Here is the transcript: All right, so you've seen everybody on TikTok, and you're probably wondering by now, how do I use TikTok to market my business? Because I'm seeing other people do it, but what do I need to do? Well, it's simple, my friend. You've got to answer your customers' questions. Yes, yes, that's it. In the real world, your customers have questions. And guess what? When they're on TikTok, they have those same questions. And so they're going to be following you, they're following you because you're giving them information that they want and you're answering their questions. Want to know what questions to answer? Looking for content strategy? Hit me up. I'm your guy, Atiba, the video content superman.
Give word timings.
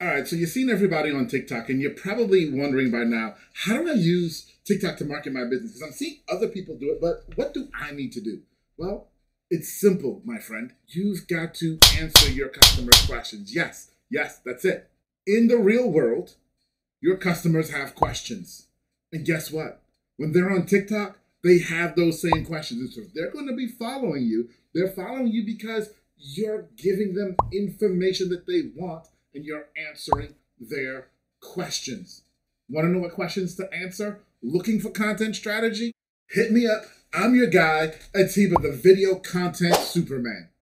All 0.00 0.06
right, 0.06 0.28
so 0.28 0.36
you've 0.36 0.50
seen 0.50 0.70
everybody 0.70 1.10
on 1.10 1.26
TikTok, 1.26 1.68
and 1.68 1.80
you're 1.80 1.90
probably 1.90 2.48
wondering 2.48 2.92
by 2.92 3.02
now, 3.02 3.34
how 3.52 3.78
do 3.78 3.90
I 3.90 3.94
use 3.94 4.46
TikTok 4.64 4.96
to 4.98 5.04
market 5.04 5.32
my 5.32 5.42
business? 5.42 5.72
Because 5.72 5.82
I'm 5.82 5.92
seeing 5.92 6.18
other 6.28 6.46
people 6.46 6.76
do 6.76 6.92
it, 6.92 7.00
but 7.00 7.24
what 7.34 7.52
do 7.52 7.66
I 7.74 7.90
need 7.90 8.12
to 8.12 8.20
do? 8.20 8.42
Well, 8.76 9.08
it's 9.50 9.68
simple, 9.68 10.22
my 10.24 10.38
friend. 10.38 10.72
You've 10.86 11.26
got 11.26 11.52
to 11.54 11.80
answer 11.98 12.30
your 12.30 12.48
customers' 12.48 13.06
questions. 13.06 13.52
Yes, 13.52 13.90
yes, 14.08 14.40
that's 14.44 14.64
it. 14.64 14.88
In 15.26 15.48
the 15.48 15.58
real 15.58 15.90
world, 15.90 16.36
your 17.00 17.16
customers 17.16 17.70
have 17.70 17.96
questions. 17.96 18.68
And 19.12 19.26
guess 19.26 19.50
what? 19.50 19.82
When 20.16 20.30
they're 20.30 20.52
on 20.52 20.66
TikTok, 20.66 21.18
they 21.42 21.58
have 21.58 21.96
those 21.96 22.22
same 22.22 22.46
questions. 22.46 22.80
And 22.80 22.92
so 22.92 23.10
they're 23.16 23.32
going 23.32 23.48
to 23.48 23.56
be 23.56 23.66
following 23.66 24.22
you, 24.22 24.50
they're 24.72 24.92
following 24.92 25.26
you 25.26 25.44
because 25.44 25.90
you're 26.16 26.68
giving 26.76 27.14
them 27.14 27.34
information 27.52 28.28
that 28.28 28.46
they 28.46 28.70
want 28.76 29.08
and 29.34 29.44
you're 29.44 29.68
answering 29.88 30.34
their 30.60 31.08
questions. 31.40 32.22
Want 32.68 32.86
to 32.86 32.90
know 32.90 33.00
what 33.00 33.12
questions 33.12 33.54
to 33.56 33.72
answer? 33.72 34.20
Looking 34.42 34.80
for 34.80 34.90
content 34.90 35.36
strategy? 35.36 35.92
Hit 36.30 36.52
me 36.52 36.66
up. 36.66 36.84
I'm 37.12 37.34
your 37.34 37.46
guy, 37.46 37.94
Atiba, 38.14 38.56
the 38.60 38.72
video 38.72 39.16
content 39.16 39.76
superman. 39.76 40.50